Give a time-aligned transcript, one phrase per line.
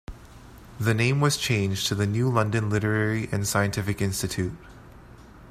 [0.79, 4.57] The name was changed to the New London Literary and Scientific Institute.